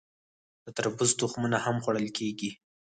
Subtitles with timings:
[0.63, 2.51] د تربوز تخمونه هم خوړل کیږي.